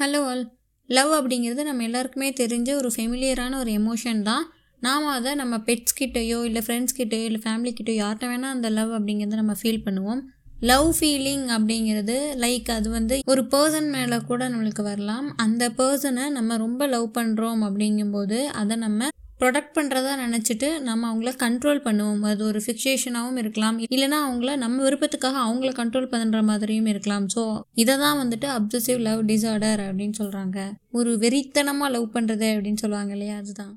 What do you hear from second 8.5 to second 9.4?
அந்த லவ் அப்படிங்கிறத